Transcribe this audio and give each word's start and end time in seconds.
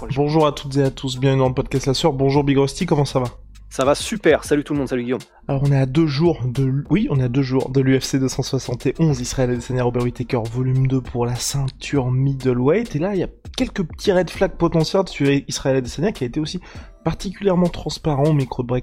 Bonjour 0.00 0.46
à 0.46 0.52
toutes 0.52 0.76
et 0.76 0.82
à 0.82 0.90
tous, 0.90 1.18
bienvenue 1.18 1.40
dans 1.40 1.48
le 1.48 1.54
podcast 1.54 1.86
La 1.86 1.94
Sœur. 1.94 2.12
Bonjour 2.12 2.42
Big 2.42 2.58
Rusty, 2.58 2.84
comment 2.84 3.04
ça 3.04 3.20
va? 3.20 3.26
Ça 3.70 3.84
va 3.84 3.94
super, 3.94 4.44
salut 4.44 4.64
tout 4.64 4.72
le 4.72 4.80
monde, 4.80 4.88
salut 4.88 5.04
Guillaume. 5.04 5.20
Alors 5.46 5.62
on 5.64 5.70
est 5.70 5.78
à 5.78 5.86
deux 5.86 6.06
jours 6.06 6.40
de 6.44 6.84
oui, 6.90 7.06
on 7.10 7.18
est 7.20 7.24
à 7.24 7.28
deux 7.28 7.42
jours 7.42 7.70
de 7.70 7.80
l'UFC 7.80 8.16
271 8.16 9.20
Israël 9.20 9.50
Adesanya 9.50 9.84
Robert 9.84 10.02
Whittaker 10.02 10.42
volume 10.50 10.88
2 10.88 11.00
pour 11.00 11.26
la 11.26 11.36
ceinture 11.36 12.10
middleweight 12.10 12.94
et 12.96 12.98
là 12.98 13.14
il 13.14 13.20
y 13.20 13.22
a 13.22 13.28
quelques 13.56 13.84
petits 13.84 14.12
red 14.12 14.30
flags 14.30 14.56
potentiels 14.56 15.08
sur 15.08 15.28
Israël 15.30 15.76
Adesanya 15.76 16.12
qui 16.12 16.24
a 16.24 16.26
été 16.26 16.40
aussi 16.40 16.60
particulièrement 17.04 17.68
transparent 17.68 18.24
au 18.24 18.32
micro 18.32 18.62
de 18.62 18.82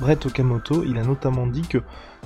Brett 0.00 0.26
Okamoto. 0.26 0.84
Il 0.84 0.96
a 0.96 1.02
notamment 1.02 1.46
dit 1.46 1.62
que 1.62 1.78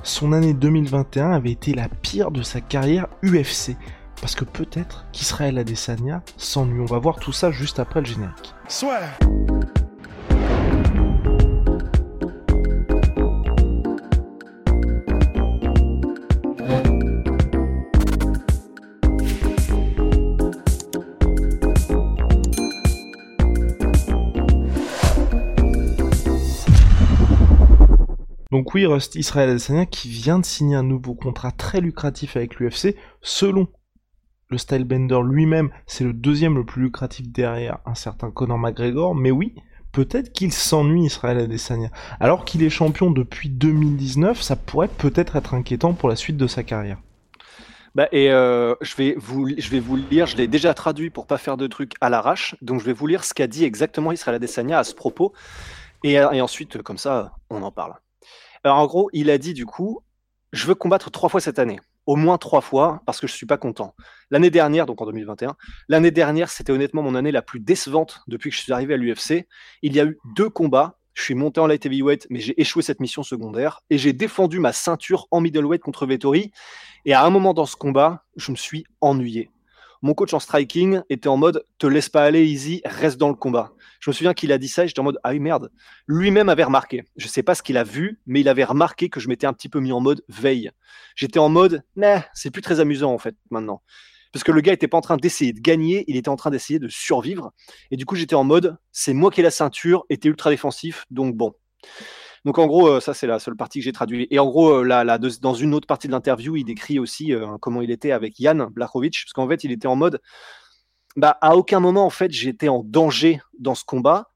son 0.03 0.33
année 0.33 0.55
2021 0.55 1.33
avait 1.33 1.53
été 1.53 1.75
la 1.75 1.89
pire 1.89 2.31
de 2.31 2.43
sa 2.43 2.61
carrière 2.61 3.09
UFC 3.25 3.77
parce 4.21 4.35
que 4.35 4.45
peut-être 4.45 5.07
qu'Israël 5.13 5.59
Adesanya 5.59 6.23
s'ennuie. 6.37 6.81
On 6.81 6.85
va 6.85 6.99
voir 6.99 7.17
tout 7.17 7.33
ça 7.33 7.51
juste 7.51 7.79
après 7.79 8.01
le 8.01 8.07
générique. 8.07 8.55
Donc 28.57 28.73
oui, 28.73 28.87
Rusty 28.87 29.19
Israël 29.19 29.51
Adesanya 29.51 29.85
qui 29.85 30.09
vient 30.09 30.39
de 30.39 30.47
signer 30.47 30.77
un 30.77 30.83
nouveau 30.83 31.15
contrat 31.15 31.51
très 31.51 31.83
lucratif 31.83 32.37
avec 32.37 32.57
l'UFC, 32.57 32.97
selon 33.21 33.69
le 34.49 34.59
Stylebender 34.59 35.21
lui-même, 35.25 35.71
c'est 35.87 36.05
le 36.05 36.13
deuxième 36.13 36.55
le 36.55 36.65
plus 36.65 36.83
lucratif 36.83 37.29
derrière 37.29 37.79
un 37.85 37.95
certain 37.95 38.31
Conor 38.31 38.59
McGregor, 38.59 39.15
mais 39.15 39.31
oui, 39.31 39.55
peut-être 39.93 40.33
qu'il 40.33 40.53
s'ennuie 40.53 41.05
Israël 41.05 41.39
Adesanya. 41.39 41.91
Alors 42.21 42.45
qu'il 42.45 42.63
est 42.63 42.71
champion 42.71 43.11
depuis 43.11 43.49
2019, 43.49 44.41
ça 44.41 44.55
pourrait 44.57 44.89
peut-être 44.89 45.37
être 45.37 45.55
inquiétant 45.55 45.95
pour 45.95 46.09
la 46.09 46.17
suite 46.17 46.37
de 46.37 46.47
sa 46.47 46.63
carrière. 46.63 46.99
Bah, 47.95 48.09
et 48.13 48.31
euh, 48.31 48.75
je, 48.83 48.95
vais 48.97 49.15
vous, 49.17 49.49
je 49.49 49.75
lire, 50.11 50.27
je 50.27 50.37
l'ai 50.37 50.49
déjà 50.49 50.75
traduit 50.75 51.09
pour 51.09 51.27
pas 51.27 51.39
faire 51.39 51.57
de 51.57 51.67
trucs 51.67 51.95
à 52.03 52.11
l'arrache, 52.11 52.55
donc 52.61 52.81
je 52.81 52.85
vais 52.85 52.93
vous 52.93 53.07
lire 53.07 53.25
ce 53.25 53.33
qu'a 53.33 53.47
dit 53.47 53.65
exactement 53.65 54.13
Israël 54.13 54.37
Adesanya 54.37 54.79
à 54.79 54.85
ce 54.85 54.95
propos, 54.95 55.33
et, 56.05 56.13
et 56.13 56.41
ensuite, 56.43 56.83
comme 56.83 56.99
ça, 56.99 57.33
on 57.49 57.63
en 57.63 57.73
parle. 57.73 57.95
Alors 58.65 58.77
en 58.79 58.87
gros, 58.87 59.09
il 59.15 59.31
a 59.31 59.39
dit 59.39 59.55
du 59.55 59.65
coup, 59.65 60.01
je 60.53 60.67
veux 60.67 60.75
combattre 60.75 61.11
trois 61.11 61.31
fois 61.31 61.41
cette 61.41 61.59
année, 61.59 61.81
au 62.07 62.17
moins 62.17 62.39
trois 62.39 62.61
fois, 62.61 63.03
parce 63.05 63.21
que 63.21 63.27
je 63.27 63.33
suis 63.33 63.47
pas 63.47 63.59
content. 63.59 63.95
L'année 64.31 64.51
dernière, 64.51 64.87
donc 64.87 65.01
en 65.03 65.07
2021, 65.07 65.57
l'année 65.89 66.11
dernière, 66.11 66.49
c'était 66.49 66.73
honnêtement 66.73 67.03
mon 67.03 67.15
année 67.15 67.33
la 67.33 67.43
plus 67.43 67.61
décevante 67.61 68.23
depuis 68.29 68.51
que 68.51 68.57
je 68.57 68.63
suis 68.63 68.73
arrivé 68.73 68.95
à 68.95 68.97
l'UFC. 68.97 69.47
Il 69.83 69.95
y 69.95 70.01
a 70.01 70.05
eu 70.05 70.19
deux 70.37 70.49
combats. 70.49 70.99
Je 71.15 71.23
suis 71.23 71.35
monté 71.35 71.61
en 71.61 71.67
light 71.67 71.85
heavyweight, 71.87 72.27
mais 72.29 72.41
j'ai 72.41 72.61
échoué 72.61 72.83
cette 72.83 73.01
mission 73.01 73.23
secondaire 73.23 73.81
et 73.89 73.97
j'ai 73.97 74.13
défendu 74.13 74.61
ma 74.61 74.73
ceinture 74.73 75.27
en 75.31 75.41
middleweight 75.41 75.81
contre 75.81 76.07
Vettori. 76.07 76.53
Et 77.07 77.15
à 77.15 77.25
un 77.25 77.31
moment 77.31 77.55
dans 77.55 77.65
ce 77.65 77.77
combat, 77.77 78.25
je 78.37 78.51
me 78.51 78.57
suis 78.57 78.85
ennuyé. 79.01 79.51
Mon 80.03 80.15
coach 80.15 80.35
en 80.35 80.41
striking 80.41 81.01
était 81.09 81.29
en 81.29 81.37
mode 81.37 81.65
te 81.79 81.87
laisse 81.87 82.09
pas 82.09 82.25
aller 82.25 82.45
easy, 82.45 82.83
reste 82.85 83.19
dans 83.19 83.29
le 83.29 83.35
combat. 83.35 83.73
Je 84.01 84.11
me 84.11 84.15
souviens 84.15 84.35
qu'il 84.35 84.53
a 84.53 84.59
dit 84.59 84.69
ça 84.69 84.85
et 84.85 84.89
j'étais 84.89 85.01
en 85.01 85.05
mode 85.05 85.19
ah 85.25 85.31
oui 85.31 85.41
merde. 85.41 85.71
Lui-même 86.07 86.49
avait 86.49 86.65
remarqué. 86.65 87.05
Je 87.17 87.29
sais 87.29 87.43
pas 87.43 87.55
ce 87.55 87.63
qu'il 87.63 87.77
a 87.77 87.85
vu, 87.85 88.21
mais 88.27 88.41
il 88.41 88.49
avait 88.49 88.65
remarqué 88.65 89.09
que 89.09 89.21
je 89.21 89.29
m'étais 89.29 89.47
un 89.47 89.53
petit 89.53 89.69
peu 89.69 89.81
mis 89.81 89.93
en 89.93 90.01
mode 90.01 90.23
veille. 90.29 90.71
J'étais 91.15 91.39
en 91.39 91.49
mode 91.49 91.83
nah, 91.97 92.25
c'est 92.35 92.51
plus 92.51 92.63
très 92.63 92.81
amusant 92.81 93.13
en 93.13 93.19
fait 93.19 93.35
maintenant. 93.51 93.83
Parce 94.33 94.45
que 94.45 94.53
le 94.53 94.61
gars 94.61 94.73
était 94.73 94.89
pas 94.89 94.99
en 94.99 95.03
train 95.03 95.17
d'essayer 95.17 95.53
de 95.53 95.61
gagner, 95.61 96.05
il 96.09 96.17
était 96.17 96.29
en 96.29 96.37
train 96.37 96.51
d'essayer 96.51 96.79
de 96.79 96.89
survivre. 96.89 97.53
Et 97.91 97.97
du 97.97 98.05
coup, 98.05 98.17
j'étais 98.17 98.35
en 98.35 98.45
mode 98.45 98.77
c'est 98.93 99.15
moi 99.15 99.31
qui 99.31 99.41
ai 99.41 99.43
la 99.43 99.51
ceinture 99.51 100.05
et 100.11 100.19
ultra 100.25 100.51
défensif, 100.51 101.07
donc 101.11 101.35
bon. 101.35 101.55
Donc 102.47 102.59
en 102.59 102.67
gros, 102.67 102.87
euh, 102.87 103.01
ça 103.01 103.13
c'est 103.13 103.27
la 103.27 103.41
seule 103.41 103.57
partie 103.57 103.81
que 103.81 103.85
j'ai 103.85 103.93
traduite. 103.93 104.29
Et 104.31 104.39
en 104.39 104.47
gros, 104.47 104.71
euh, 104.71 104.85
là, 104.85 105.19
dans 105.19 105.55
une 105.55 105.75
autre 105.75 105.89
partie 105.89 106.07
de 106.07 106.13
l'interview, 106.13 106.55
il 106.55 106.63
décrit 106.65 107.01
aussi 107.01 107.35
euh, 107.35 107.59
comment 107.61 107.83
il 107.83 107.91
était 107.91 108.13
avec 108.13 108.39
Yann 108.39 108.67
Blachowicz, 108.67 109.25
parce 109.25 109.33
qu'en 109.33 109.49
fait, 109.49 109.65
il 109.65 109.73
était 109.73 109.89
en 109.89 109.97
mode, 109.97 110.23
bah, 111.17 111.37
à 111.41 111.57
aucun 111.57 111.81
moment 111.81 112.07
en 112.07 112.11
fait, 112.11 112.31
j'étais 112.31 112.69
en 112.69 112.85
danger 112.85 113.41
dans 113.59 113.75
ce 113.75 113.85
combat. 113.85 114.31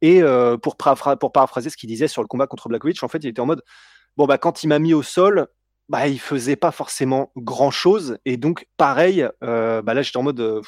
Et 0.00 0.22
pour, 0.62 0.76
paraphr- 0.76 1.18
pour 1.18 1.30
paraphraser 1.30 1.68
ce 1.68 1.76
qu'il 1.76 1.88
disait 1.88 2.08
sur 2.08 2.22
le 2.22 2.28
combat 2.28 2.46
contre 2.46 2.68
Blachowicz, 2.68 3.02
en 3.02 3.08
fait, 3.08 3.18
il 3.18 3.26
était 3.26 3.40
en 3.40 3.46
mode, 3.46 3.62
bon 4.16 4.24
bah 4.26 4.38
quand 4.38 4.62
il 4.62 4.68
m'a 4.68 4.78
mis 4.78 4.94
au 4.94 5.02
sol, 5.02 5.48
bah 5.90 6.06
il 6.06 6.18
faisait 6.20 6.56
pas 6.56 6.70
forcément 6.70 7.32
grand 7.36 7.70
chose. 7.70 8.16
Et 8.24 8.38
donc 8.38 8.66
pareil, 8.78 9.28
bah 9.42 9.92
là 9.92 10.00
j'étais 10.00 10.16
en 10.16 10.22
mode, 10.22 10.62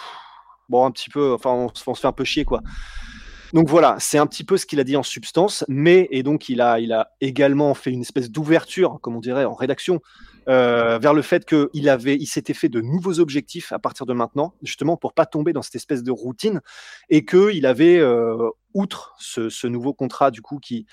bon 0.69 0.85
un 0.85 0.91
petit 0.91 1.09
peu, 1.09 1.33
enfin 1.33 1.51
on 1.51 1.73
se 1.75 2.01
fait 2.01 2.09
un 2.09 2.13
peu 2.13 2.25
chier 2.25 2.45
quoi. 2.45 2.61
Donc 3.53 3.69
voilà, 3.69 3.97
c'est 3.99 4.17
un 4.17 4.27
petit 4.27 4.45
peu 4.45 4.57
ce 4.57 4.65
qu'il 4.65 4.81
a 4.81 4.85
dit 4.85 4.97
en 4.97 5.03
substance, 5.03 5.65
mais 5.69 6.09
et 6.11 6.23
donc 6.23 6.49
il 6.49 6.63
a, 6.63 6.81
il 6.81 6.93
a 6.93 7.11
également 7.21 7.75
fait 7.75 7.91
une 7.91 8.01
espèce 8.01 8.31
d'ouverture, 8.31 8.99
comme 9.03 9.15
on 9.15 9.21
dirait 9.21 9.45
en 9.45 9.55
rédaction, 9.55 10.01
euh, 10.49 10.99
vers 10.99 11.13
le 11.13 11.21
fait 11.21 11.45
qu'il 11.45 11.89
avait, 11.91 12.17
il 12.17 12.27
s'était 12.27 12.55
fait 12.55 12.71
de 12.71 12.81
nouveaux 12.81 13.21
objectifs 13.21 13.71
à 13.73 13.79
partir 13.79 14.07
de 14.07 14.15
maintenant, 14.15 14.55
justement 14.63 14.97
pour 14.97 15.13
pas 15.13 15.27
tomber 15.27 15.53
dans 15.53 15.61
cette 15.61 15.75
espèce 15.75 16.03
de 16.03 16.11
routine, 16.11 16.63
et 17.11 17.27
que 17.27 17.53
il 17.53 17.67
avait, 17.67 17.99
euh, 17.99 18.49
outre 18.73 19.15
ce, 19.19 19.51
ce 19.51 19.67
nouveau 19.67 19.93
contrat 19.93 20.31
du 20.31 20.41
coup 20.41 20.59
qui, 20.59 20.87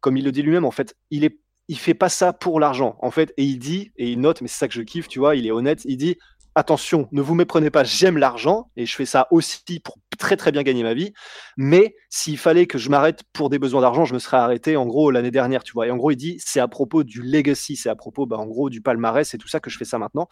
comme 0.00 0.18
il 0.18 0.24
le 0.24 0.32
dit 0.32 0.42
lui-même, 0.42 0.66
en 0.66 0.70
fait, 0.70 0.94
il 1.10 1.24
est, 1.24 1.38
il 1.68 1.78
fait 1.78 1.94
pas 1.94 2.10
ça 2.10 2.34
pour 2.34 2.60
l'argent, 2.60 2.96
en 3.00 3.10
fait, 3.10 3.32
et 3.38 3.44
il 3.44 3.58
dit 3.58 3.90
et 3.96 4.12
il 4.12 4.20
note, 4.20 4.42
mais 4.42 4.48
c'est 4.48 4.58
ça 4.58 4.68
que 4.68 4.74
je 4.74 4.82
kiffe, 4.82 5.08
tu 5.08 5.18
vois, 5.18 5.34
il 5.34 5.46
est 5.46 5.52
honnête, 5.52 5.80
il 5.86 5.96
dit 5.96 6.16
attention, 6.54 7.08
ne 7.12 7.22
vous 7.22 7.34
méprenez 7.34 7.70
pas, 7.70 7.84
j'aime 7.84 8.18
l'argent 8.18 8.70
et 8.76 8.86
je 8.86 8.94
fais 8.94 9.06
ça 9.06 9.26
aussi 9.30 9.80
pour 9.80 9.96
très 10.18 10.36
très 10.36 10.52
bien 10.52 10.62
gagner 10.62 10.82
ma 10.82 10.94
vie. 10.94 11.12
Mais 11.56 11.96
s'il 12.10 12.38
fallait 12.38 12.66
que 12.66 12.78
je 12.78 12.90
m'arrête 12.90 13.22
pour 13.32 13.50
des 13.50 13.58
besoins 13.58 13.80
d'argent, 13.80 14.04
je 14.04 14.14
me 14.14 14.18
serais 14.18 14.36
arrêté 14.36 14.76
en 14.76 14.86
gros 14.86 15.10
l'année 15.10 15.30
dernière, 15.30 15.62
tu 15.62 15.72
vois. 15.72 15.86
Et 15.86 15.90
en 15.90 15.96
gros, 15.96 16.10
il 16.10 16.16
dit 16.16 16.36
c'est 16.44 16.60
à 16.60 16.68
propos 16.68 17.04
du 17.04 17.22
legacy, 17.22 17.76
c'est 17.76 17.88
à 17.88 17.96
propos 17.96 18.26
bah, 18.26 18.36
en 18.38 18.46
gros 18.46 18.70
du 18.70 18.80
palmarès, 18.80 19.28
c'est 19.28 19.38
tout 19.38 19.48
ça 19.48 19.60
que 19.60 19.70
je 19.70 19.78
fais 19.78 19.84
ça 19.84 19.98
maintenant. 19.98 20.28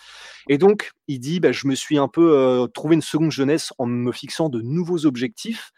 Et 0.48 0.58
donc, 0.58 0.92
il 1.08 1.20
dit 1.20 1.40
bah, 1.40 1.52
je 1.52 1.66
me 1.66 1.74
suis 1.74 1.98
un 1.98 2.08
peu 2.08 2.36
euh, 2.36 2.66
trouvé 2.66 2.94
une 2.94 3.02
seconde 3.02 3.30
jeunesse 3.30 3.72
en 3.78 3.86
me 3.86 4.12
fixant 4.12 4.48
de 4.48 4.60
nouveaux 4.60 5.06
objectifs. 5.06 5.72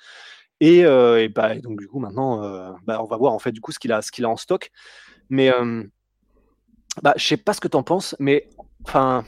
Et, 0.61 0.85
euh, 0.85 1.29
bah, 1.35 1.55
et 1.55 1.61
donc 1.61 1.79
du 1.79 1.89
coup 1.89 1.99
maintenant, 1.99 2.43
euh, 2.45 2.71
on 2.87 3.05
va 3.05 3.17
voir 3.17 3.33
en 3.33 3.39
fait 3.39 3.53
du 3.53 3.61
coup 3.61 3.73
ce 3.73 3.79
qu'il 3.79 3.93
a, 3.93 4.03
ce 4.03 4.23
a 4.23 4.29
en 4.29 4.37
stock. 4.37 4.71
Mais 5.31 5.51
bah, 7.03 7.15
je 7.17 7.25
sais 7.25 7.39
pas 7.39 7.55
ce 7.55 7.61
que 7.61 7.69
tu 7.69 7.77
en 7.77 7.83
penses, 7.83 8.15
mais 8.19 8.51
enfin 8.85 9.25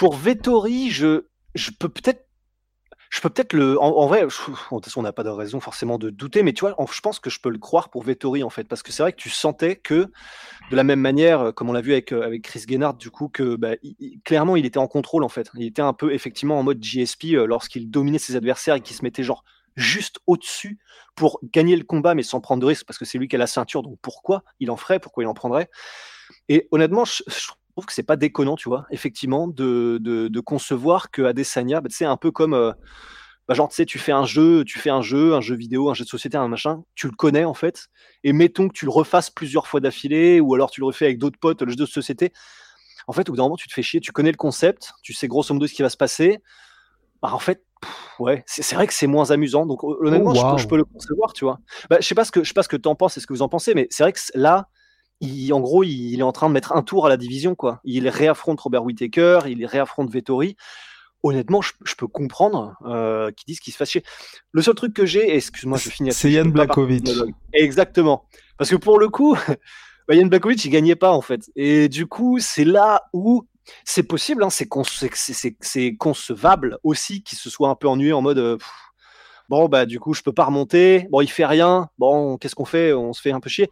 pour 0.00 0.16
Vettori, 0.16 0.90
je, 0.90 1.26
je 1.54 1.70
peux 1.78 1.90
peut-être 1.90 2.26
je 3.10 3.20
peux 3.20 3.28
peut-être 3.28 3.52
le. 3.52 3.78
En, 3.78 4.06
vrai, 4.06 4.20
je- 4.22 4.50
de 4.50 4.56
toute 4.70 4.84
façon, 4.86 5.00
on 5.00 5.02
n'a 5.02 5.12
pas 5.12 5.24
de 5.24 5.28
raison 5.28 5.60
forcément 5.60 5.98
de 5.98 6.08
douter, 6.08 6.42
mais 6.42 6.54
tu 6.54 6.60
vois, 6.60 6.74
je 6.90 7.00
pense 7.02 7.20
que 7.20 7.28
je 7.28 7.38
peux 7.38 7.50
le 7.50 7.58
croire 7.58 7.90
pour 7.90 8.02
Vettori 8.02 8.42
en 8.42 8.48
fait, 8.48 8.64
parce 8.64 8.82
que 8.82 8.92
c'est 8.92 9.02
vrai 9.02 9.12
que 9.12 9.20
tu 9.20 9.28
sentais 9.28 9.76
que, 9.76 10.10
de 10.70 10.76
la 10.76 10.84
même 10.84 11.00
manière, 11.00 11.40
euh, 11.40 11.52
comme 11.52 11.68
on 11.68 11.74
l'a 11.74 11.82
vu 11.82 11.92
avec, 11.92 12.12
euh, 12.12 12.22
avec 12.22 12.40
Chris 12.40 12.64
Gennard, 12.66 12.94
du 12.94 13.10
coup, 13.10 13.28
que 13.28 13.56
bah, 13.56 13.72
clairement, 14.24 14.56
il 14.56 14.64
était 14.64 14.78
en 14.78 14.88
contrôle 14.88 15.22
en 15.22 15.28
fait. 15.28 15.50
Il 15.54 15.64
était 15.66 15.82
un 15.82 15.92
peu 15.92 16.14
effectivement 16.14 16.58
en 16.58 16.62
mode 16.62 16.82
GSP 16.82 17.34
euh, 17.34 17.44
lorsqu'il 17.44 17.90
dominait 17.90 18.18
ses 18.18 18.36
adversaires 18.36 18.76
et 18.76 18.80
qu'il 18.80 18.96
se 18.96 19.04
mettait 19.04 19.22
genre 19.22 19.44
juste 19.76 20.18
au-dessus 20.26 20.78
pour 21.14 21.40
gagner 21.42 21.76
le 21.76 21.84
combat, 21.84 22.14
mais 22.14 22.22
sans 22.22 22.40
prendre 22.40 22.62
de 22.62 22.66
risque, 22.66 22.86
parce 22.86 22.98
que 22.98 23.04
c'est 23.04 23.18
lui 23.18 23.28
qui 23.28 23.36
a 23.36 23.38
la 23.38 23.46
ceinture, 23.46 23.82
donc 23.82 23.98
pourquoi 24.00 24.44
il 24.60 24.70
en 24.70 24.78
ferait, 24.78 24.98
pourquoi 24.98 25.24
il 25.24 25.26
en 25.26 25.34
prendrait? 25.34 25.68
Et 26.48 26.68
honnêtement, 26.70 27.04
je, 27.04 27.22
je 27.26 27.50
trouve 27.72 27.86
que 27.86 27.92
c'est 27.92 28.02
pas 28.02 28.16
déconnant, 28.16 28.56
tu 28.56 28.68
vois, 28.68 28.86
effectivement, 28.90 29.48
de, 29.48 29.98
de, 30.00 30.28
de 30.28 30.40
concevoir 30.40 31.10
que 31.10 31.22
Adesanya, 31.22 31.80
bah, 31.80 31.88
tu 31.88 31.96
sais, 31.96 32.04
un 32.04 32.16
peu 32.16 32.30
comme. 32.30 32.54
euh, 32.54 32.72
bah, 33.48 33.54
genre, 33.54 33.68
tu 33.68 33.74
sais, 33.74 33.86
tu 33.86 33.98
fais 33.98 34.12
un 34.12 34.24
jeu, 34.24 34.64
tu 34.64 34.78
fais 34.78 34.90
un 34.90 35.02
jeu, 35.02 35.34
un 35.34 35.40
jeu 35.40 35.56
vidéo, 35.56 35.90
un 35.90 35.94
jeu 35.94 36.04
de 36.04 36.08
société, 36.08 36.36
un 36.36 36.48
machin, 36.48 36.82
tu 36.94 37.08
le 37.08 37.12
connais 37.12 37.44
en 37.44 37.54
fait, 37.54 37.88
et 38.22 38.32
mettons 38.32 38.68
que 38.68 38.72
tu 38.74 38.84
le 38.84 38.92
refasses 38.92 39.30
plusieurs 39.30 39.66
fois 39.66 39.80
d'affilée, 39.80 40.40
ou 40.40 40.54
alors 40.54 40.70
tu 40.70 40.80
le 40.80 40.86
refais 40.86 41.06
avec 41.06 41.18
d'autres 41.18 41.38
potes, 41.38 41.62
le 41.62 41.70
jeu 41.70 41.76
de 41.76 41.86
société. 41.86 42.32
En 43.08 43.12
fait, 43.12 43.28
au 43.28 43.32
bout 43.32 43.36
d'un 43.38 43.44
moment, 43.44 43.56
tu 43.56 43.66
te 43.68 43.74
fais 43.74 43.82
chier, 43.82 44.00
tu 44.00 44.12
connais 44.12 44.30
le 44.30 44.36
concept, 44.36 44.92
tu 45.02 45.14
sais 45.14 45.26
grosso 45.26 45.52
modo 45.52 45.66
ce 45.66 45.74
qui 45.74 45.82
va 45.82 45.90
se 45.90 45.96
passer. 45.96 46.38
Bah, 47.22 47.30
en 47.32 47.38
fait, 47.38 47.64
pff, 47.82 48.20
ouais, 48.20 48.44
c'est 48.46 48.74
vrai 48.74 48.86
que 48.86 48.94
c'est 48.94 49.06
moins 49.06 49.30
amusant. 49.30 49.66
Donc, 49.66 49.82
hon- 49.84 49.96
honnêtement, 50.00 50.34
je 50.34 50.62
je, 50.62 50.66
peux 50.66 50.76
le 50.76 50.84
concevoir, 50.84 51.32
tu 51.32 51.44
vois. 51.44 51.58
Bah, 51.90 51.96
je 52.00 52.06
sais 52.06 52.14
pas 52.14 52.24
ce 52.24 52.30
que 52.30 52.42
je 52.42 52.48
sais 52.48 52.54
pas 52.54 52.62
ce 52.62 52.68
que 52.68 52.76
t'en 52.76 52.94
penses 52.94 53.16
et 53.16 53.20
ce 53.20 53.26
que 53.26 53.32
vous 53.32 53.42
en 53.42 53.48
pensez, 53.48 53.74
mais 53.74 53.88
c'est 53.90 54.02
vrai 54.02 54.12
que 54.12 54.20
là, 54.34 54.68
il, 55.20 55.52
en 55.52 55.60
gros, 55.60 55.84
il 55.84 56.18
est 56.18 56.22
en 56.22 56.32
train 56.32 56.48
de 56.48 56.54
mettre 56.54 56.72
un 56.72 56.82
tour 56.82 57.06
à 57.06 57.08
la 57.08 57.16
division, 57.16 57.54
quoi. 57.54 57.80
Il 57.84 58.08
réaffronte 58.08 58.60
Robert 58.60 58.84
Whittaker, 58.84 59.40
il 59.46 59.64
réaffronte 59.66 60.10
Vettori. 60.10 60.56
honnêtement, 61.22 61.60
je, 61.60 61.94
peux 61.96 62.06
comprendre 62.06 62.76
euh, 62.86 63.30
qu'ils 63.30 63.46
disent 63.46 63.60
qu'ils 63.60 63.72
se 63.72 63.78
fassent 63.78 63.90
chier. 63.90 64.04
Le 64.52 64.62
seul 64.62 64.74
truc 64.74 64.94
que 64.94 65.04
j'ai, 65.04 65.36
excuse-moi, 65.36 65.78
je 65.78 65.90
finis. 65.90 66.12
C'est 66.12 66.30
Yann 66.30 66.50
Blakovic. 66.50 67.10
Exactement. 67.52 68.24
Parce 68.56 68.70
que 68.70 68.76
pour 68.76 68.98
le 68.98 69.08
coup, 69.08 69.36
bah, 70.08 70.14
Yann 70.14 70.28
Blakovic, 70.28 70.64
il 70.64 70.70
gagnait 70.70 70.96
pas 70.96 71.12
en 71.12 71.20
fait. 71.20 71.50
Et 71.54 71.88
du 71.88 72.06
coup, 72.06 72.38
c'est 72.38 72.64
là 72.64 73.02
où 73.12 73.46
c'est 73.84 74.02
possible, 74.02 74.42
hein, 74.42 74.48
c'est 74.50 74.66
concevable 75.96 76.78
aussi 76.82 77.22
qu'il 77.22 77.38
se 77.38 77.50
soit 77.50 77.68
un 77.68 77.74
peu 77.74 77.88
ennuyé 77.88 78.12
en 78.14 78.22
mode. 78.22 78.38
Euh, 78.38 78.56
bon, 79.50 79.68
bah 79.68 79.84
du 79.84 80.00
coup, 80.00 80.14
je 80.14 80.22
peux 80.22 80.32
pas 80.32 80.46
remonter. 80.46 81.06
Bon, 81.10 81.20
il 81.20 81.28
fait 81.30 81.44
rien. 81.44 81.90
Bon, 81.98 82.38
qu'est-ce 82.38 82.54
qu'on 82.54 82.64
fait? 82.64 82.94
On 82.94 83.12
se 83.12 83.20
fait 83.20 83.32
un 83.32 83.40
peu 83.40 83.50
chier. 83.50 83.70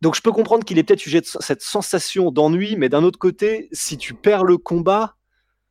Donc 0.00 0.14
je 0.14 0.22
peux 0.22 0.32
comprendre 0.32 0.64
qu'il 0.64 0.78
ait 0.78 0.82
peut-être 0.82 1.00
sujet 1.00 1.20
de 1.20 1.26
cette 1.26 1.62
sensation 1.62 2.30
d'ennui, 2.30 2.76
mais 2.76 2.88
d'un 2.88 3.04
autre 3.04 3.18
côté, 3.18 3.68
si 3.72 3.98
tu 3.98 4.14
perds 4.14 4.44
le 4.44 4.56
combat 4.56 5.16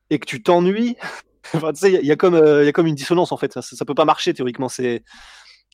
et 0.09 0.19
que 0.19 0.25
tu 0.25 0.43
t'ennuies, 0.43 0.97
il 1.53 1.59
y, 1.59 2.11
euh, 2.11 2.63
y 2.63 2.67
a 2.67 2.71
comme 2.71 2.87
une 2.87 2.95
dissonance 2.95 3.31
en 3.31 3.37
fait. 3.37 3.53
Ça, 3.53 3.61
ça 3.61 3.85
peut 3.85 3.95
pas 3.95 4.05
marcher 4.05 4.33
théoriquement. 4.33 4.69
C'est 4.69 5.03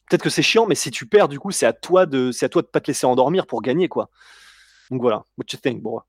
peut-être 0.10 0.24
que 0.24 0.30
c'est 0.30 0.42
chiant, 0.42 0.68
mais 0.68 0.76
si 0.76 0.92
tu 0.92 1.06
perds, 1.06 1.28
du 1.28 1.40
coup, 1.40 1.52
c'est 1.52 1.66
à 1.66 1.74
toi 1.74 2.06
de 2.06 2.32
c'est 2.32 2.46
à 2.46 2.50
toi 2.50 2.62
de 2.62 2.68
pas 2.68 2.80
te 2.80 2.88
laisser 2.88 3.06
endormir 3.06 3.46
pour 3.46 3.62
gagner 3.62 3.90
quoi. 3.90 4.10
Donc 4.90 5.02
voilà. 5.02 5.26
What 5.38 5.46
you 5.52 5.60
think, 5.62 5.82
bon. 5.82 6.00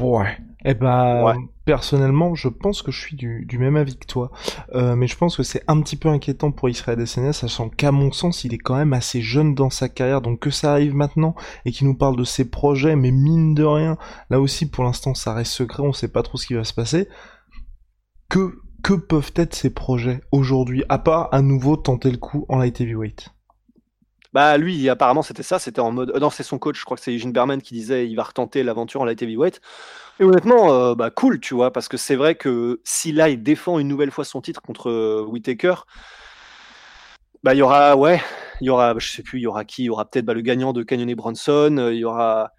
Ouais. 0.00 0.38
Eh 0.64 0.74
ben, 0.74 1.34
personnellement, 1.64 2.34
je 2.34 2.48
pense 2.48 2.82
que 2.82 2.90
je 2.90 3.00
suis 3.00 3.16
du, 3.16 3.58
même 3.58 3.76
avis 3.76 3.96
que 3.96 4.06
toi. 4.06 4.30
Euh, 4.74 4.94
mais 4.94 5.06
je 5.06 5.16
pense 5.16 5.36
que 5.36 5.42
c'est 5.42 5.62
un 5.68 5.80
petit 5.80 5.96
peu 5.96 6.08
inquiétant 6.08 6.52
pour 6.52 6.68
Israël 6.68 6.98
Adesanya, 6.98 7.32
sachant 7.32 7.68
qu'à 7.68 7.92
mon 7.92 8.12
sens, 8.12 8.44
il 8.44 8.52
est 8.52 8.58
quand 8.58 8.76
même 8.76 8.92
assez 8.92 9.22
jeune 9.22 9.54
dans 9.54 9.70
sa 9.70 9.88
carrière. 9.88 10.20
Donc 10.20 10.40
que 10.40 10.50
ça 10.50 10.72
arrive 10.72 10.94
maintenant 10.94 11.34
et 11.64 11.72
qu'il 11.72 11.86
nous 11.86 11.96
parle 11.96 12.16
de 12.16 12.24
ses 12.24 12.50
projets, 12.50 12.96
mais 12.96 13.10
mine 13.10 13.54
de 13.54 13.64
rien, 13.64 13.96
là 14.28 14.40
aussi, 14.40 14.68
pour 14.68 14.84
l'instant, 14.84 15.14
ça 15.14 15.32
reste 15.32 15.52
secret, 15.52 15.82
on 15.82 15.92
sait 15.92 16.08
pas 16.08 16.22
trop 16.22 16.36
ce 16.36 16.46
qui 16.46 16.54
va 16.54 16.64
se 16.64 16.74
passer. 16.74 17.08
Que, 18.28 18.58
que 18.82 18.94
peuvent 18.94 19.32
être 19.36 19.54
ces 19.54 19.70
projets 19.70 20.20
aujourd'hui, 20.32 20.84
à 20.88 20.98
part 20.98 21.28
à 21.32 21.40
nouveau 21.40 21.76
tenter 21.76 22.10
le 22.10 22.18
coup 22.18 22.44
en 22.48 22.58
light 22.58 22.80
heavyweight? 22.80 23.30
Bah 24.32 24.56
lui, 24.58 24.88
apparemment, 24.88 25.22
c'était 25.22 25.42
ça. 25.42 25.58
C'était 25.58 25.80
en 25.80 25.90
mode. 25.90 26.12
Euh, 26.14 26.20
non, 26.20 26.30
c'est 26.30 26.42
son 26.42 26.58
coach. 26.58 26.78
Je 26.78 26.84
crois 26.84 26.96
que 26.96 27.02
c'est 27.02 27.12
Eugene 27.12 27.32
Berman 27.32 27.60
qui 27.60 27.74
disait 27.74 28.06
il 28.06 28.14
va 28.14 28.22
retenter 28.22 28.62
l'aventure 28.62 29.00
en 29.00 29.04
light 29.04 29.20
heavyweight. 29.20 29.60
Et 30.20 30.24
honnêtement, 30.24 30.72
euh, 30.72 30.94
bah 30.94 31.10
cool, 31.10 31.40
tu 31.40 31.54
vois, 31.54 31.72
parce 31.72 31.88
que 31.88 31.96
c'est 31.96 32.16
vrai 32.16 32.34
que 32.34 32.80
si 32.84 33.10
là 33.12 33.28
il 33.28 33.42
défend 33.42 33.78
une 33.78 33.88
nouvelle 33.88 34.10
fois 34.10 34.24
son 34.24 34.40
titre 34.40 34.60
contre 34.60 34.90
euh, 34.90 35.24
Whitaker, 35.26 35.74
bah 37.42 37.54
il 37.54 37.58
y 37.58 37.62
aura, 37.62 37.96
ouais, 37.96 38.20
il 38.60 38.66
y 38.66 38.70
aura, 38.70 38.94
je 38.98 39.08
sais 39.10 39.22
plus, 39.22 39.38
il 39.40 39.42
y 39.42 39.46
aura 39.46 39.64
qui, 39.64 39.82
il 39.82 39.86
y 39.86 39.90
aura 39.90 40.04
peut-être 40.04 40.26
bah, 40.26 40.34
le 40.34 40.42
gagnant 40.42 40.72
de 40.72 40.82
Canyon 40.82 41.08
et 41.08 41.14
Bronson, 41.14 41.88
il 41.90 41.98
y 41.98 42.04
aura. 42.04 42.52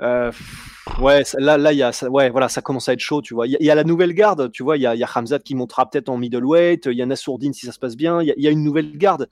ouais, 0.00 1.22
là, 1.38 1.58
là, 1.58 1.72
y 1.72 1.82
a, 1.82 1.92
ouais, 2.08 2.30
voilà, 2.30 2.48
ça 2.48 2.62
commence 2.62 2.88
à 2.88 2.92
être 2.92 3.00
chaud, 3.00 3.20
tu 3.20 3.34
vois. 3.34 3.46
Il 3.48 3.56
y, 3.60 3.70
a 3.70 3.74
la 3.74 3.84
nouvelle 3.84 4.14
garde, 4.14 4.50
tu 4.52 4.62
vois. 4.62 4.76
Il 4.76 4.82
y 4.82 4.86
a, 4.86 4.94
y 4.94 5.04
Hamzat 5.04 5.40
qui 5.40 5.54
montera 5.56 5.90
peut-être 5.90 6.08
en 6.08 6.16
middleweight. 6.18 6.86
Il 6.86 6.96
y 6.96 7.02
a 7.02 7.06
Nassourdine 7.06 7.52
si 7.52 7.66
ça 7.66 7.72
se 7.72 7.78
passe 7.78 7.96
bien. 7.96 8.22
Il 8.22 8.32
y, 8.36 8.46
a 8.46 8.50
une 8.50 8.62
nouvelle 8.62 8.96
garde. 8.96 9.28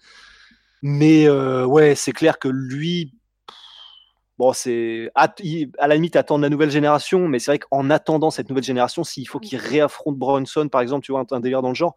Mais 0.87 1.27
euh, 1.27 1.65
ouais, 1.65 1.95
c'est 1.95 2.13
clair 2.13 2.39
que 2.39 2.47
lui, 2.47 3.15
bon, 4.37 4.53
c'est 4.53 5.11
à, 5.15 5.33
la 5.81 5.95
limite 5.95 6.15
attendre 6.15 6.43
la 6.43 6.51
nouvelle 6.51 6.71
génération, 6.71 7.27
mais 7.27 7.39
c'est 7.39 7.53
vrai 7.53 7.59
qu'en 7.59 7.89
attendant 7.89 8.31
cette 8.31 8.51
nouvelle 8.51 8.65
génération, 8.65 9.03
s'il 9.03 9.27
faut 9.27 9.41
qu'il 9.41 9.59
réaffronte 9.59 10.19
Bronson, 10.19 10.69
par 10.69 10.83
exemple, 10.83 11.03
tu 11.03 11.13
vois, 11.13 11.23
un, 11.23 11.37
un 11.37 11.41
délire 11.41 11.63
dans 11.63 11.71
le 11.71 11.75
genre. 11.75 11.97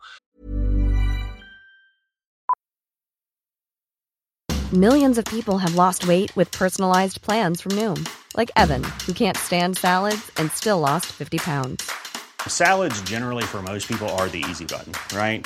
Millions 4.71 5.17
of 5.17 5.25
people 5.25 5.57
have 5.57 5.75
lost 5.75 6.07
weight 6.07 6.33
with 6.37 6.49
personalized 6.57 7.21
plans 7.21 7.59
from 7.59 7.73
Noom, 7.73 8.07
like 8.37 8.51
Evan, 8.55 8.85
who 9.05 9.11
can't 9.11 9.35
stand 9.35 9.77
salads 9.77 10.31
and 10.37 10.49
still 10.53 10.79
lost 10.79 11.07
50 11.07 11.39
pounds. 11.39 11.91
Salads, 12.47 13.01
generally, 13.01 13.43
for 13.43 13.61
most 13.61 13.89
people, 13.89 14.07
are 14.17 14.29
the 14.29 14.45
easy 14.49 14.63
button, 14.63 14.93
right? 15.13 15.45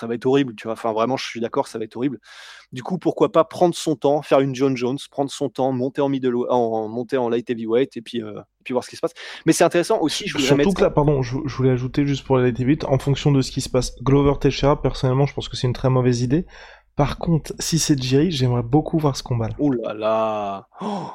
ça 0.00 0.06
va 0.06 0.14
être 0.14 0.26
horrible, 0.26 0.54
tu 0.54 0.64
vois. 0.64 0.72
Enfin, 0.72 0.92
vraiment, 0.92 1.16
je 1.16 1.24
suis 1.24 1.40
d'accord, 1.40 1.68
ça 1.68 1.78
va 1.78 1.84
être 1.84 1.96
horrible. 1.96 2.18
Du 2.72 2.82
coup, 2.82 2.98
pourquoi 2.98 3.30
pas 3.30 3.44
prendre 3.44 3.74
son 3.74 3.96
temps, 3.96 4.22
faire 4.22 4.40
une 4.40 4.54
John 4.54 4.76
Jones, 4.76 4.98
prendre 5.10 5.30
son 5.30 5.48
temps, 5.48 5.72
monter 5.72 6.00
en 6.00 6.08
middle, 6.08 6.34
en, 6.48 6.88
monter 6.88 7.16
en 7.16 7.28
light 7.28 7.48
heavyweight 7.50 7.96
et 7.96 8.02
puis, 8.02 8.22
euh, 8.22 8.40
puis 8.64 8.72
voir 8.72 8.84
ce 8.84 8.90
qui 8.90 8.96
se 8.96 9.00
passe. 9.00 9.12
Mais 9.44 9.52
c'est 9.52 9.64
intéressant 9.64 10.00
aussi, 10.00 10.26
je 10.26 10.32
voulais 10.32 10.46
Surtout 10.46 10.72
que 10.72 10.82
là, 10.82 10.90
pardon, 10.90 11.22
je, 11.22 11.36
voulais 11.36 11.70
ajouter 11.70 12.06
juste 12.06 12.24
pour 12.24 12.38
la 12.38 12.44
light 12.44 12.58
heavyweight, 12.58 12.84
en 12.84 12.98
fonction 12.98 13.30
de 13.32 13.42
ce 13.42 13.50
qui 13.50 13.60
se 13.60 13.68
passe. 13.68 13.94
Glover 14.02 14.38
Teixeira, 14.40 14.80
personnellement, 14.80 15.26
je 15.26 15.34
pense 15.34 15.48
que 15.48 15.56
c'est 15.56 15.66
une 15.66 15.74
très 15.74 15.90
mauvaise 15.90 16.22
idée. 16.22 16.46
Par 16.96 17.18
contre, 17.18 17.52
si 17.58 17.78
c'est 17.78 18.00
Jerry, 18.00 18.30
j'aimerais 18.30 18.62
beaucoup 18.62 18.98
voir 18.98 19.16
ce 19.16 19.22
combat. 19.22 19.48
-là. 19.48 19.54
Oh 19.58 19.72
là 19.72 19.94
là 19.94 20.68
oh 20.80 21.10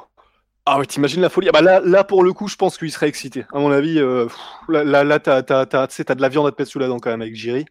ah 0.67 0.79
ouais, 0.79 0.85
t'imagines 0.87 1.21
la 1.21 1.29
folie. 1.29 1.47
Ah 1.49 1.51
bah 1.51 1.61
là, 1.61 1.79
là, 1.79 2.03
pour 2.03 2.23
le 2.23 2.33
coup, 2.33 2.47
je 2.47 2.55
pense 2.55 2.77
qu'il 2.79 2.91
serait 2.91 3.07
excité. 3.07 3.45
À 3.53 3.59
mon 3.59 3.71
avis, 3.71 3.99
euh, 3.99 4.27
là, 4.67 4.83
là, 4.83 5.03
là 5.03 5.19
t'as, 5.19 5.43
t'as, 5.43 5.65
t'as, 5.67 5.87
de 5.87 6.21
la 6.21 6.29
viande 6.29 6.47
à 6.47 6.51
te 6.51 6.59
mettre 6.59 6.71
sous 6.71 6.79
la 6.79 6.87
dent 6.87 6.97
quand 6.97 7.11
même 7.11 7.21
avec 7.21 7.35
Jerry. 7.35 7.65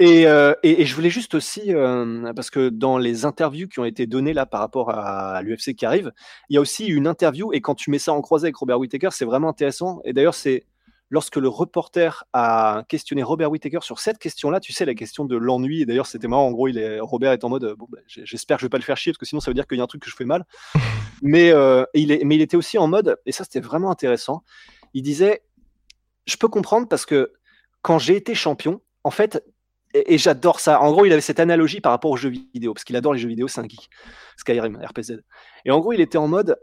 Euh, 0.00 0.54
et, 0.62 0.82
et, 0.82 0.86
je 0.86 0.94
voulais 0.94 1.10
juste 1.10 1.34
aussi, 1.34 1.74
euh, 1.74 2.32
parce 2.34 2.50
que 2.50 2.70
dans 2.70 2.96
les 2.96 3.24
interviews 3.24 3.68
qui 3.68 3.80
ont 3.80 3.84
été 3.84 4.06
données 4.06 4.32
là 4.32 4.46
par 4.46 4.60
rapport 4.60 4.90
à, 4.90 5.42
l'UFC 5.42 5.74
qui 5.74 5.84
arrive, 5.84 6.12
il 6.48 6.54
y 6.54 6.56
a 6.56 6.60
aussi 6.60 6.86
une 6.86 7.06
interview, 7.06 7.52
et 7.52 7.60
quand 7.60 7.74
tu 7.74 7.90
mets 7.90 7.98
ça 7.98 8.12
en 8.12 8.22
croisé 8.22 8.46
avec 8.46 8.56
Robert 8.56 8.78
Whittaker, 8.78 9.10
c'est 9.12 9.26
vraiment 9.26 9.48
intéressant. 9.48 10.00
Et 10.04 10.12
d'ailleurs, 10.12 10.34
c'est 10.34 10.64
lorsque 11.10 11.36
le 11.36 11.48
reporter 11.48 12.24
a 12.32 12.84
questionné 12.88 13.22
Robert 13.22 13.50
Whittaker 13.50 13.80
sur 13.82 13.98
cette 13.98 14.18
question-là, 14.18 14.60
tu 14.60 14.72
sais, 14.72 14.86
la 14.86 14.94
question 14.94 15.24
de 15.24 15.36
l'ennui, 15.36 15.82
et 15.82 15.86
d'ailleurs, 15.86 16.06
c'était 16.06 16.28
marrant, 16.28 16.46
en 16.46 16.52
gros, 16.52 16.68
il 16.68 16.78
est, 16.78 17.00
Robert 17.00 17.32
est 17.32 17.44
en 17.44 17.50
mode, 17.50 17.74
bon, 17.76 17.86
bah, 17.90 17.98
j'espère 18.06 18.56
que 18.56 18.62
je 18.62 18.66
vais 18.66 18.70
pas 18.70 18.78
le 18.78 18.84
faire 18.84 18.96
chier, 18.96 19.12
parce 19.12 19.18
que 19.18 19.26
sinon, 19.26 19.40
ça 19.40 19.50
veut 19.50 19.54
dire 19.54 19.66
qu'il 19.66 19.76
y 19.76 19.80
a 19.80 19.84
un 19.84 19.88
truc 19.88 20.02
que 20.02 20.10
je 20.10 20.16
fais 20.16 20.24
mal. 20.24 20.46
mais, 21.22 21.50
euh, 21.50 21.84
il 21.94 22.10
est, 22.10 22.24
mais 22.24 22.36
il 22.36 22.40
était 22.40 22.56
aussi 22.56 22.78
en 22.78 22.86
mode, 22.86 23.18
et 23.26 23.32
ça, 23.32 23.44
c'était 23.44 23.60
vraiment 23.60 23.90
intéressant, 23.90 24.44
il 24.94 25.02
disait, 25.02 25.42
je 26.26 26.36
peux 26.36 26.48
comprendre 26.48 26.88
parce 26.88 27.04
que 27.04 27.32
quand 27.82 27.98
j'ai 27.98 28.16
été 28.16 28.34
champion, 28.34 28.80
en 29.02 29.10
fait, 29.10 29.42
et, 29.94 30.18
j'adore 30.18 30.60
ça. 30.60 30.80
En 30.80 30.92
gros, 30.92 31.04
il 31.04 31.12
avait 31.12 31.20
cette 31.20 31.40
analogie 31.40 31.80
par 31.80 31.92
rapport 31.92 32.10
aux 32.10 32.16
jeux 32.16 32.30
vidéo, 32.30 32.74
parce 32.74 32.84
qu'il 32.84 32.96
adore 32.96 33.12
les 33.12 33.18
jeux 33.18 33.28
vidéo, 33.28 33.48
c'est 33.48 33.60
un 33.60 33.68
geek. 33.68 33.90
Skyrim, 34.36 34.76
RPZ. 34.76 35.20
Et 35.64 35.70
en 35.70 35.80
gros, 35.80 35.92
il 35.92 36.00
était 36.00 36.18
en 36.18 36.28
mode, 36.28 36.58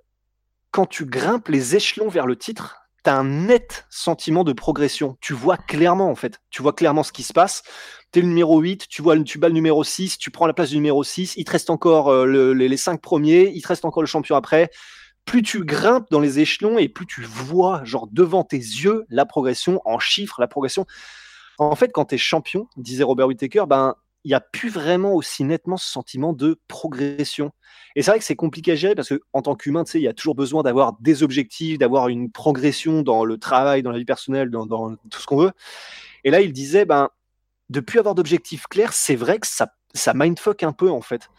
quand 0.71 0.85
tu 0.85 1.05
grimpes 1.05 1.49
les 1.49 1.75
échelons 1.75 2.09
vers 2.09 2.25
le 2.25 2.35
titre, 2.35 2.77
tu 3.03 3.09
as 3.09 3.17
un 3.17 3.25
net 3.25 3.85
sentiment 3.89 4.43
de 4.43 4.53
progression. 4.53 5.17
Tu 5.21 5.33
vois 5.33 5.57
clairement, 5.57 6.09
en 6.09 6.15
fait. 6.15 6.39
Tu 6.49 6.61
vois 6.61 6.73
clairement 6.73 7.03
ce 7.03 7.11
qui 7.11 7.23
se 7.23 7.33
passe. 7.33 7.63
Tu 8.11 8.19
es 8.19 8.21
le 8.21 8.29
numéro 8.29 8.59
8, 8.59 8.87
tu 8.87 9.01
vois 9.01 9.19
tu 9.19 9.37
bats 9.37 9.49
le 9.49 9.53
numéro 9.53 9.83
6, 9.83 10.17
tu 10.17 10.31
prends 10.31 10.47
la 10.47 10.53
place 10.53 10.69
du 10.69 10.75
numéro 10.75 11.03
6, 11.03 11.33
il 11.35 11.43
te 11.43 11.51
reste 11.51 11.69
encore 11.69 12.09
euh, 12.09 12.53
les, 12.53 12.69
les 12.69 12.77
5 12.77 13.01
premiers, 13.01 13.51
il 13.53 13.61
te 13.61 13.67
reste 13.67 13.83
encore 13.83 14.01
le 14.01 14.07
champion 14.07 14.35
après. 14.37 14.69
Plus 15.25 15.43
tu 15.43 15.65
grimpes 15.65 16.07
dans 16.09 16.21
les 16.21 16.39
échelons 16.39 16.77
et 16.77 16.87
plus 16.87 17.05
tu 17.05 17.21
vois, 17.23 17.83
genre 17.83 18.07
devant 18.09 18.45
tes 18.45 18.55
yeux, 18.55 19.05
la 19.09 19.25
progression 19.25 19.81
en 19.83 19.99
chiffres, 19.99 20.39
la 20.39 20.47
progression. 20.47 20.85
En 21.57 21.75
fait, 21.75 21.91
quand 21.91 22.05
tu 22.05 22.15
es 22.15 22.17
champion, 22.17 22.67
disait 22.77 23.03
Robert 23.03 23.27
Whittaker, 23.27 23.65
ben, 23.67 23.95
il 24.23 24.29
n'y 24.29 24.35
a 24.35 24.41
plus 24.41 24.69
vraiment 24.69 25.13
aussi 25.13 25.43
nettement 25.43 25.77
ce 25.77 25.89
sentiment 25.89 26.33
de 26.33 26.59
progression. 26.67 27.51
Et 27.95 28.01
c'est 28.01 28.11
vrai 28.11 28.19
que 28.19 28.25
c'est 28.25 28.35
compliqué 28.35 28.73
à 28.73 28.75
gérer 28.75 28.93
parce 28.93 29.09
qu'en 29.09 29.41
tant 29.41 29.55
qu'humain, 29.55 29.83
il 29.93 30.01
y 30.01 30.07
a 30.07 30.13
toujours 30.13 30.35
besoin 30.35 30.63
d'avoir 30.63 30.97
des 30.99 31.23
objectifs, 31.23 31.77
d'avoir 31.77 32.09
une 32.09 32.31
progression 32.31 33.01
dans 33.03 33.23
le 33.23 33.37
travail, 33.37 33.83
dans 33.83 33.91
la 33.91 33.97
vie 33.97 34.05
personnelle, 34.05 34.49
dans, 34.49 34.95
tout 35.09 35.21
ce 35.21 35.25
qu'on 35.25 35.37
veut. 35.37 35.51
Et 36.23 36.31
là, 36.31 36.41
il 36.41 36.51
disait, 36.51 36.85
ben, 36.85 37.09
de 37.69 37.79
plus 37.79 37.99
avoir 37.99 38.15
d'objectifs 38.15 38.67
clairs, 38.67 38.93
c'est 38.93 39.15
vrai 39.15 39.39
que 39.39 39.47
ça, 39.47 39.73
ça 39.93 40.13
mindfuck 40.13 40.63
un 40.63 40.73
peu, 40.73 40.89
en 40.91 41.01
fait. 41.01 41.29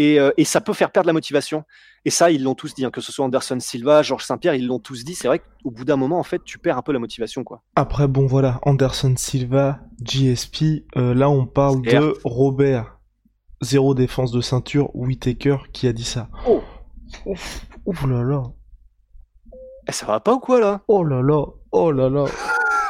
Euh, 0.00 0.32
et, 0.36 0.44
ça 0.44 0.60
peut 0.60 0.72
faire 0.72 0.92
perdre 0.92 1.08
la 1.08 1.12
motivation. 1.12 1.64
Et 2.08 2.10
ça, 2.10 2.30
ils 2.30 2.42
l'ont 2.42 2.54
tous 2.54 2.74
dit, 2.74 2.86
hein, 2.86 2.90
que 2.90 3.02
ce 3.02 3.12
soit 3.12 3.26
Anderson 3.26 3.60
Silva, 3.60 4.00
Georges 4.00 4.24
Saint-Pierre, 4.24 4.54
ils 4.54 4.66
l'ont 4.66 4.78
tous 4.78 5.04
dit. 5.04 5.14
C'est 5.14 5.28
vrai 5.28 5.40
qu'au 5.40 5.70
bout 5.70 5.84
d'un 5.84 5.96
moment, 5.96 6.18
en 6.18 6.22
fait, 6.22 6.42
tu 6.42 6.58
perds 6.58 6.78
un 6.78 6.80
peu 6.80 6.94
la 6.94 6.98
motivation, 6.98 7.44
quoi. 7.44 7.60
Après, 7.76 8.08
bon, 8.08 8.26
voilà, 8.26 8.60
Anderson 8.62 9.12
Silva, 9.18 9.80
GSP, 10.02 10.86
euh, 10.96 11.12
là, 11.12 11.28
on 11.28 11.44
parle 11.44 11.82
de 11.82 12.14
Robert, 12.24 12.98
zéro 13.60 13.94
défense 13.94 14.32
de 14.32 14.40
ceinture, 14.40 14.88
Whitaker, 14.96 15.58
qui 15.74 15.86
a 15.86 15.92
dit 15.92 16.02
ça. 16.02 16.30
Oh, 16.48 16.62
ouf, 17.26 18.06
là 18.06 18.22
là. 18.22 18.42
Eh, 19.86 19.92
ça 19.92 20.06
va 20.06 20.18
pas 20.18 20.32
ou 20.32 20.38
quoi, 20.38 20.60
là? 20.60 20.80
Oh 20.88 21.04
là 21.04 21.20
là, 21.20 21.44
oh 21.72 21.92
là 21.92 22.08
là. 22.08 22.24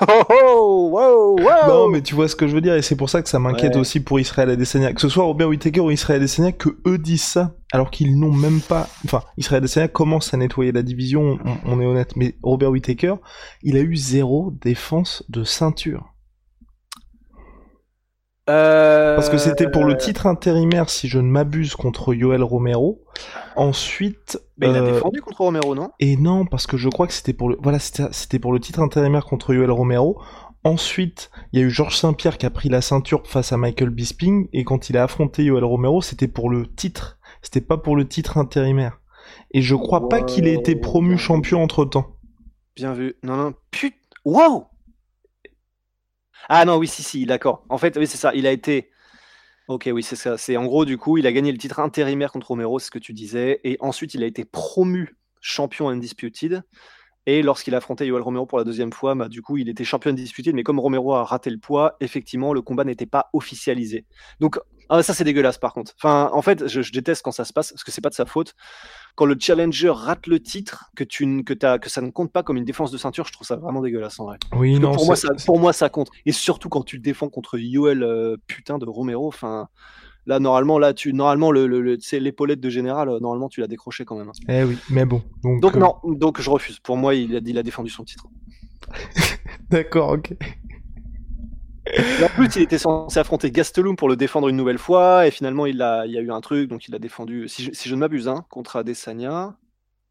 Oh, 0.00 0.90
wow, 0.93 1.37
wow. 1.40 1.67
Non, 1.67 1.88
mais 1.88 2.02
tu 2.02 2.14
vois 2.14 2.28
ce 2.28 2.37
que 2.37 2.47
je 2.47 2.55
veux 2.55 2.61
dire, 2.61 2.75
et 2.75 2.83
c'est 2.83 2.97
pour 2.97 3.11
ça 3.11 3.23
que 3.23 3.28
ça 3.28 3.38
m'inquiète 3.38 3.76
aussi 3.76 4.00
pour 4.00 4.21
Israël 4.21 4.50
Adesanya. 4.50 4.93
Que 4.93 5.00
ce 5.00 5.09
soit 5.09 5.25
Robert 5.25 5.49
Whittaker 5.49 5.81
ou 5.81 5.90
Israël 5.90 6.21
Adesanya, 6.21 6.52
que 6.52 6.78
eux 6.87 6.99
disent 6.99 7.25
ça, 7.25 7.55
alors 7.73 7.90
qu'ils 7.90 8.19
n'ont 8.19 8.33
même 8.33 8.61
pas... 8.61 8.88
Enfin, 9.05 9.23
Israël 9.37 9.59
Adesanya 9.59 9.88
commence 9.88 10.33
à 10.35 10.37
nettoyer 10.37 10.73
la 10.73 10.83
division, 10.83 11.38
on, 11.64 11.81
est 11.81 11.87
honnête, 11.87 12.14
mais 12.17 12.37
Robert 12.43 12.71
Whittaker, 12.71 13.14
il 13.62 13.76
a 13.76 13.81
eu 13.81 13.97
zéro 13.97 14.52
défense 14.62 15.25
de 15.28 15.45
ceinture. 15.45 16.14
Parce 18.49 19.28
que 19.28 19.37
c'était 19.37 19.71
pour 19.71 19.85
le 19.85 19.97
titre 19.97 20.26
intérimaire, 20.26 20.88
si 20.88 21.07
je 21.09 21.19
ne 21.19 21.28
m'abuse, 21.28 21.75
contre 21.75 22.14
Yoel 22.14 22.43
Romero. 22.43 23.05
Ensuite. 23.57 24.40
Mais 24.57 24.71
il 24.71 24.76
a 24.76 24.83
euh, 24.83 24.93
défendu 24.93 25.21
contre 25.21 25.43
Romero, 25.43 25.75
non? 25.75 25.90
Et 26.00 26.17
non, 26.17 26.47
parce 26.47 26.67
que 26.67 26.76
je 26.76 26.88
crois 26.88 27.07
que 27.07 27.12
c'était 27.12 27.33
pour 27.33 27.50
le, 27.50 27.59
voilà, 27.62 27.78
c'était 27.78 28.38
pour 28.38 28.52
le 28.52 28.61
titre 28.61 28.81
intérimaire 28.81 29.25
contre 29.26 29.52
Yoel 29.52 29.71
Romero. 29.71 30.21
Ensuite, 30.64 31.31
il 31.52 31.61
y 31.61 31.62
a 31.62 31.67
eu 31.67 31.71
Georges 31.71 31.97
Saint-Pierre 31.97 32.38
qui 32.38 32.47
a 32.47 32.50
pris 32.50 32.69
la 32.69 32.81
ceinture 32.81 33.26
face 33.26 33.52
à 33.52 33.57
Michael 33.57 33.90
Bisping, 33.90 34.49
et 34.52 34.64
quand 34.64 34.90
il 34.90 34.97
a 34.97 35.05
affronté 35.05 35.45
Yoel 35.45 35.64
Romero, 35.64 36.02
c'était 36.02 36.28
pour 36.28 36.50
le 36.50 36.67
titre. 36.67 37.19
C'était 37.43 37.61
pas 37.61 37.76
pour 37.76 37.97
le 37.97 38.09
titre 38.09 38.38
intérimaire. 38.38 39.00
Et 39.52 39.62
je 39.62 39.75
crois 39.75 40.09
pas 40.09 40.23
qu'il 40.23 40.47
ait 40.47 40.55
été 40.55 40.75
promu 40.75 41.19
champion 41.19 41.62
entre 41.62 41.85
temps. 41.85 42.17
Bien 42.76 42.95
vu. 42.95 43.17
Non, 43.23 43.37
non. 43.37 43.55
Putain. 43.71 43.97
Waouh 44.25 44.64
Ah 46.49 46.64
non, 46.64 46.76
oui, 46.76 46.87
si, 46.87 47.02
si, 47.02 47.26
d'accord. 47.26 47.64
En 47.68 47.78
fait, 47.78 47.97
oui, 47.97 48.07
c'est 48.07 48.16
ça. 48.16 48.35
Il 48.35 48.47
a 48.47 48.52
été. 48.52 48.90
Ok, 49.68 49.88
oui, 49.92 50.02
c'est 50.02 50.16
ça. 50.16 50.38
C'est 50.38 50.57
en 50.57 50.64
gros, 50.64 50.85
du 50.85 50.97
coup, 50.97 51.18
il 51.18 51.26
a 51.26 51.33
gagné 51.33 51.52
le 51.52 51.59
titre 51.59 51.78
intérimaire 51.80 52.33
contre 52.33 52.49
Romero, 52.49 52.78
c'est 52.78 52.87
ce 52.87 52.90
que 52.90 52.99
tu 52.99 53.12
disais. 53.12 53.61
Et 53.64 53.76
ensuite, 53.80 54.14
il 54.14 54.23
a 54.23 54.26
été 54.26 54.45
promu 54.45 55.16
champion 55.40 55.88
undisputed. 55.88 56.62
Et 57.26 57.42
lorsqu'il 57.42 57.75
a 57.75 57.78
affronté 57.78 58.07
Yoel 58.07 58.23
Romero 58.23 58.47
pour 58.47 58.57
la 58.57 58.64
deuxième 58.64 58.92
fois, 58.92 59.14
bah, 59.14 59.28
du 59.28 59.42
coup, 59.42 59.59
il 59.59 59.68
était 59.68 59.85
champion 59.85 60.11
undisputed. 60.12 60.54
Mais 60.54 60.62
comme 60.62 60.80
Romero 60.80 61.14
a 61.14 61.25
raté 61.25 61.50
le 61.50 61.59
poids, 61.59 61.97
effectivement, 62.00 62.54
le 62.54 62.62
combat 62.62 62.85
n'était 62.85 63.04
pas 63.04 63.28
officialisé. 63.35 64.07
Donc, 64.40 64.59
ah, 64.88 65.02
ça, 65.02 65.14
c'est 65.14 65.25
dégueulasse 65.25 65.59
par 65.59 65.73
contre. 65.75 65.92
Enfin, 65.99 66.30
en 66.33 66.42
fait, 66.42 66.66
je, 66.68 66.83
je 66.83 66.92
déteste 66.92 67.23
quand 67.23 67.33
ça 67.33 67.45
se 67.45 67.52
passe 67.52 67.73
parce 67.73 67.85
que 67.85 67.90
c'est 67.90 68.00
pas 68.00 68.09
de 68.11 68.14
sa 68.14 68.26
faute. 68.26 68.54
Quand 69.16 69.26
le 69.26 69.37
challenger 69.38 69.90
rate 69.90 70.26
le 70.26 70.40
titre, 70.40 70.90
que, 70.97 71.04
tu, 71.04 71.42
que, 71.45 71.52
t'as- 71.54 71.78
que 71.78 71.90
ça 71.90 72.00
ne 72.00 72.11
compte 72.11 72.33
pas 72.33 72.42
comme 72.42 72.57
une 72.57 72.64
défense 72.64 72.90
de 72.90 72.99
ceinture, 72.99 73.26
je 73.26 73.33
trouve 73.33 73.47
ça 73.47 73.57
vraiment 73.57 73.80
dégueulasse 73.83 74.18
en 74.21 74.26
vrai. 74.26 74.38
Oui, 74.54 74.78
non, 74.78 74.92
pour, 74.92 75.07
moi, 75.07 75.16
c'est- 75.16 75.26
ça, 75.26 75.35
pour 75.45 75.59
moi, 75.59 75.73
ça 75.73 75.88
compte. 75.88 76.09
Et 76.25 76.33
surtout 76.33 76.68
quand 76.68 76.83
tu 76.83 76.97
le 76.97 77.02
défends 77.02 77.28
contre 77.28 77.59
Yoel 77.59 78.02
euh, 78.02 78.37
putain 78.47 78.78
de 78.78 78.85
Romero. 78.87 79.26
Enfin, 79.26 79.68
là, 80.26 80.38
normalement, 80.38 80.78
là, 80.78 80.95
tu, 80.95 81.12
normalement, 81.12 81.50
le, 81.50 81.66
le, 81.66 81.99
sais, 82.00 82.21
l'épaulette 82.21 82.61
de 82.61 82.71
général, 82.71 83.09
euh, 83.09 83.18
normalement, 83.21 83.49
tu 83.49 83.61
l'as 83.61 83.66
décroché 83.66 84.04
quand 84.04 84.16
même. 84.16 84.28
hein. 84.28 84.33
Eh 84.49 84.64
oui, 84.64 84.76
mais 84.90 85.04
bon. 85.04 85.23
Donc, 85.42 85.61
Donc 85.62 85.76
euh, 85.76 85.80
non, 85.80 85.95
donc 86.04 86.40
je 86.40 86.49
refuse. 86.50 86.78
Pour 86.80 86.97
moi, 86.97 87.14
il 87.14 87.37
a, 87.37 87.40
il 87.45 87.59
a 87.59 87.62
défendu 87.62 87.90
son 87.90 88.04
titre. 88.04 88.26
D'accord, 89.71 90.11
ok. 90.12 90.35
Et 91.99 92.25
en 92.25 92.28
plus, 92.28 92.49
il 92.57 92.62
était 92.62 92.78
censé 92.78 93.19
affronter 93.19 93.50
Gastelum 93.50 93.97
pour 93.97 94.09
le 94.09 94.17
défendre 94.17 94.49
une 94.49 94.57
nouvelle 94.57 94.78
fois, 94.78 95.26
et 95.26 95.31
finalement, 95.31 95.67
il, 95.67 95.83
a, 95.83 96.07
il 96.07 96.12
y 96.12 96.19
a 96.19 96.21
eu 96.21 96.31
un 96.31 96.40
truc, 96.40 96.69
donc 96.69 96.88
il 96.88 96.95
a 96.95 96.99
défendu, 96.99 97.49
si 97.49 97.64
je, 97.64 97.71
si 97.73 97.88
je 97.88 97.95
ne 97.95 98.00
m'abuse, 98.00 98.28
hein, 98.28 98.45
contre 98.50 98.76
Adesanya. 98.76 99.57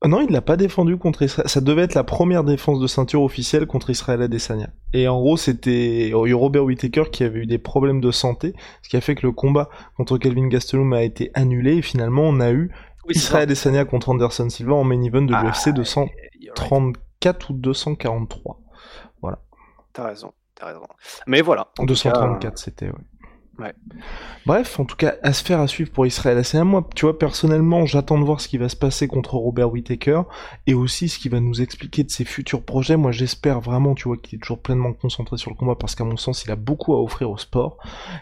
Ah 0.01 0.08
Non, 0.08 0.22
il 0.22 0.32
l'a 0.32 0.41
pas 0.41 0.58
défendu 0.58 0.98
contre 0.98 1.24
Israël. 1.24 1.50
Ça 1.50 1.60
devait 1.62 1.82
être 1.82 1.96
la 1.96 2.03
première 2.03 2.44
défense 2.44 2.79
de 2.79 2.86
ceinture 2.88 3.24
officielle 3.24 3.65
contre 3.65 3.89
Israël 3.89 4.22
Adesanya. 4.22 4.70
Et 4.94 5.08
en 5.08 5.20
gros, 5.20 5.38
c'était 5.38 6.10
eu 6.10 6.34
Robert 6.34 6.65
Whittaker 6.65 7.06
qui 7.12 7.24
avait 7.24 7.39
eu 7.39 7.46
des 7.48 7.58
problèmes 7.58 8.00
de 8.00 8.12
santé, 8.12 8.53
ce 8.84 8.89
qui 8.89 8.98
a 8.98 9.01
fait 9.01 9.15
que 9.15 9.25
le 9.25 9.32
combat 9.32 9.70
contre 9.96 10.17
Kelvin 10.20 10.48
Gastelum 10.50 10.94
a 10.94 11.01
été 11.03 11.32
annulé. 11.34 11.77
Et 11.77 11.82
finalement, 11.82 12.24
on 12.24 12.39
a 12.39 12.51
eu 12.51 12.72
Oui, 13.06 13.15
Israël 13.15 13.44
Adesanya 13.44 13.86
contre 13.86 14.10
Anderson 14.10 14.50
Silva 14.50 14.75
en 14.75 14.84
main 14.84 15.01
event 15.01 15.24
de 15.24 15.34
Ah, 15.34 15.44
l'UFC 15.44 15.74
ça. 15.84 16.06
You're 16.39 16.56
right. 16.58 16.74
234 17.15 17.50
ou 17.50 17.53
243. 17.53 18.62
T'as 19.94 20.03
raison, 20.10 20.32
t'as 20.57 20.67
raison. 20.67 20.81
Mais 21.27 21.41
voilà. 21.41 21.61
en 21.79 21.85
tout 21.85 21.93
cas, 21.93 22.09
234, 22.11 22.57
c'était, 22.57 22.87
ouais. 22.87 22.93
Bref, 24.45 24.79
en 24.79 24.85
tout 24.85 24.95
cas, 24.95 25.15
à 25.23 25.33
se 25.33 25.43
faire 25.43 25.59
à 25.59 25.67
suivre 25.67 25.91
pour 25.91 26.05
Israël 26.05 26.37
Adesanya. 26.37 26.63
Moi, 26.63 26.87
tu 26.95 27.05
vois, 27.05 27.17
personnellement, 27.17 27.85
j'attends 27.85 28.17
de 28.17 28.23
voir 28.23 28.39
ce 28.39 28.47
qui 28.47 28.57
va 28.57 28.69
se 28.69 28.75
passer 28.75 29.07
contre 29.07 29.35
Robert 29.35 29.71
Whittaker 29.71 30.21
et 30.67 30.73
aussi 30.73 31.09
ce 31.09 31.19
qui 31.19 31.27
va 31.29 31.39
nous 31.39 31.61
expliquer 31.61 32.03
de 32.03 32.11
ses 32.11 32.23
futurs 32.23 32.63
projets. 32.63 32.97
Moi, 32.97 33.11
j'espère 33.11 33.59
vraiment, 33.59 33.95
tu 33.95 34.07
vois, 34.07 34.17
qu'il 34.17 34.37
est 34.37 34.41
toujours 34.41 34.61
pleinement 34.61 34.93
concentré 34.93 35.37
sur 35.37 35.51
le 35.51 35.55
combat 35.55 35.75
parce 35.75 35.95
qu'à 35.95 36.03
mon 36.03 36.17
sens, 36.17 36.45
il 36.45 36.51
a 36.51 36.55
beaucoup 36.55 36.93
à 36.93 37.01
offrir 37.01 37.29
au 37.29 37.37
sport. 37.37 37.77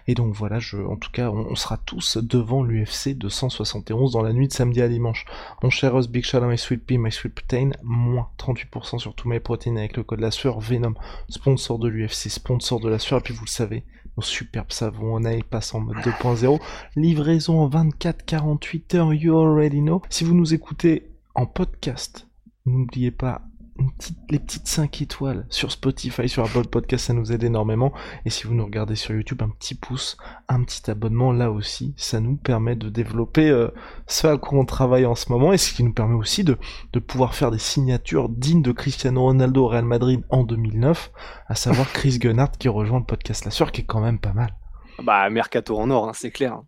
Et 0.08 0.16
donc 0.16 0.34
voilà, 0.34 0.60
je, 0.60 0.78
en 0.78 0.96
tout 0.96 1.12
cas, 1.12 1.30
on, 1.30 1.56
sera 1.56 1.78
tous 1.78 2.18
devant 2.18 2.64
l'UFC 2.64 3.16
271 3.16 4.14
dans 4.14 4.22
la 4.22 4.34
nuit 4.34 4.48
de 4.48 4.54
samedi 4.54 4.82
à 4.82 4.88
dimanche. 4.88 5.26
Mon 5.62 5.70
cher 5.70 5.98
Us, 5.98 6.08
Big 6.08 6.26
out 6.34 6.44
My 6.44 6.58
Sweet 6.58 6.86
Pea, 6.86 6.98
My 6.98 7.12
Sweet 7.12 7.34
Protein, 7.34 7.72
moins 7.84 8.30
38% 8.40 9.00
sur 9.00 9.14
tous 9.14 9.28
mes 9.28 9.40
protéines 9.40 9.78
avec 9.78 9.98
le 9.98 10.04
code 10.04 10.20
la 10.20 10.32
sueur 10.32 10.60
Venom, 10.60 10.94
sponsor 11.30 11.80
de 11.80 11.88
l'UFC, 11.88 12.30
sponsor 12.30 12.80
de 12.80 12.90
la 12.90 13.00
sueur, 13.00 13.20
et 13.20 13.24
puis 13.24 13.34
vous 13.34 13.46
le 13.46 13.50
savez, 13.50 13.84
nos 14.18 14.24
superbes 14.24 14.72
savons 14.72 15.16
Onaï 15.16 15.44
passent 15.44 15.76
en 15.76 15.82
mode 15.82 15.98
2.0, 15.98 16.60
livraison 16.96 17.60
en 17.60 17.70
24-48 17.70 18.96
heures, 18.96 19.14
you 19.14 19.38
already 19.38 19.82
know. 19.82 20.02
Si 20.10 20.24
vous 20.24 20.34
nous 20.34 20.54
écoutez 20.54 21.12
en 21.34 21.46
podcast, 21.46 22.28
n'oubliez 22.66 23.12
pas 23.12 23.42
une 23.78 23.92
petite- 23.92 24.18
les 24.30 24.40
petites 24.40 24.68
5 24.68 25.02
étoiles 25.02 25.46
sur 25.50 25.72
Spotify, 25.72 26.30
sur 26.30 26.44
Apple 26.46 26.68
Podcast, 26.68 27.06
ça 27.08 27.14
nous 27.14 27.32
aide 27.34 27.44
énormément. 27.44 27.92
Et 28.26 28.30
si 28.30 28.48
vous 28.48 28.54
nous 28.54 28.64
regardez 28.66 28.96
sur 28.96 29.14
YouTube, 29.14 29.42
un 29.42 29.50
petit 29.50 29.76
pouce, 29.76 30.16
un 30.48 30.64
petit 30.64 30.90
abonnement, 30.90 31.34
là 31.34 31.52
aussi, 31.52 31.94
ça 31.98 32.20
nous 32.22 32.38
permet 32.38 32.76
de 32.76 32.88
développer 32.90 33.50
euh, 33.50 33.68
ce 34.08 34.28
à 34.28 34.38
quoi 34.38 34.60
on 34.60 34.66
travaille 34.66 35.06
en 35.06 35.16
ce 35.16 35.30
moment, 35.32 35.52
et 35.52 35.58
ce 35.58 35.74
qui 35.74 35.84
nous 35.84 35.94
permet 35.94 36.16
aussi 36.16 36.44
de, 36.46 36.58
de 36.94 37.00
pouvoir 37.00 37.36
faire 37.36 37.52
des 37.52 37.60
signatures 37.60 38.30
dignes 38.30 38.62
de 38.62 38.72
Cristiano 38.72 39.22
Ronaldo 39.24 39.66
au 39.66 39.68
Real 39.68 39.86
Madrid 39.86 40.22
en 40.30 40.44
2009, 40.44 41.12
à 41.48 41.56
savoir 41.56 41.92
Chris 41.92 42.18
Gunnard 42.20 42.52
qui 42.54 42.70
rejoint 42.70 43.00
le 43.00 43.06
podcast 43.06 43.44
La 43.46 43.52
Sueur, 43.52 43.72
qui 43.74 43.82
est 43.82 43.86
quand 43.86 44.02
même 44.02 44.20
pas 44.20 44.34
mal. 44.34 44.56
Bah, 45.04 45.30
Mercato 45.30 45.78
en 45.78 45.90
or, 45.92 46.08
hein, 46.08 46.14
c'est 46.14 46.32
clair. 46.32 46.62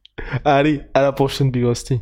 Allez, 0.43 0.81
à 0.93 1.01
la 1.01 1.13
prochaine 1.13 1.51
Big 1.51 1.63
Rusty. 1.63 2.01